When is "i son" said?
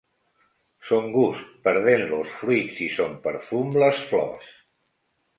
2.85-3.13